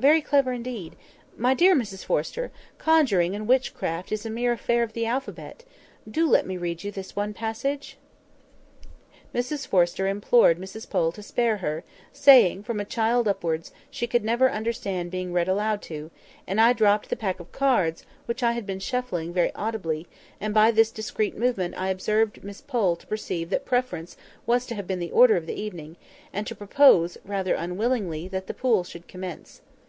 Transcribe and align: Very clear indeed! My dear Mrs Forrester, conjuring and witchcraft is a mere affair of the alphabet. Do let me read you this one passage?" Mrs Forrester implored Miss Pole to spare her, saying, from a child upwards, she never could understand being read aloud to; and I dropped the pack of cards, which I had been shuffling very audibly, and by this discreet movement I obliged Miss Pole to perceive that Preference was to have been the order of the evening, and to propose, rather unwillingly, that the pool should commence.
Very 0.00 0.22
clear 0.22 0.50
indeed! 0.50 0.96
My 1.36 1.52
dear 1.52 1.76
Mrs 1.76 2.06
Forrester, 2.06 2.50
conjuring 2.78 3.34
and 3.34 3.46
witchcraft 3.46 4.10
is 4.10 4.24
a 4.24 4.30
mere 4.30 4.50
affair 4.50 4.82
of 4.82 4.94
the 4.94 5.04
alphabet. 5.04 5.62
Do 6.10 6.26
let 6.26 6.46
me 6.46 6.56
read 6.56 6.82
you 6.82 6.90
this 6.90 7.14
one 7.14 7.34
passage?" 7.34 7.98
Mrs 9.34 9.66
Forrester 9.66 10.08
implored 10.08 10.58
Miss 10.58 10.86
Pole 10.86 11.12
to 11.12 11.22
spare 11.22 11.58
her, 11.58 11.84
saying, 12.14 12.62
from 12.62 12.80
a 12.80 12.86
child 12.86 13.28
upwards, 13.28 13.72
she 13.90 14.06
never 14.22 14.48
could 14.48 14.54
understand 14.54 15.10
being 15.10 15.34
read 15.34 15.48
aloud 15.50 15.82
to; 15.82 16.10
and 16.46 16.62
I 16.62 16.72
dropped 16.72 17.10
the 17.10 17.14
pack 17.14 17.38
of 17.38 17.52
cards, 17.52 18.06
which 18.24 18.42
I 18.42 18.52
had 18.52 18.64
been 18.64 18.80
shuffling 18.80 19.34
very 19.34 19.54
audibly, 19.54 20.06
and 20.40 20.54
by 20.54 20.70
this 20.70 20.90
discreet 20.90 21.36
movement 21.36 21.74
I 21.78 21.90
obliged 21.90 22.42
Miss 22.42 22.62
Pole 22.62 22.96
to 22.96 23.06
perceive 23.06 23.50
that 23.50 23.66
Preference 23.66 24.16
was 24.46 24.64
to 24.64 24.74
have 24.76 24.86
been 24.86 24.98
the 24.98 25.12
order 25.12 25.36
of 25.36 25.44
the 25.44 25.60
evening, 25.60 25.96
and 26.32 26.46
to 26.46 26.54
propose, 26.54 27.18
rather 27.22 27.52
unwillingly, 27.54 28.28
that 28.28 28.46
the 28.46 28.54
pool 28.54 28.82
should 28.82 29.06
commence. 29.06 29.60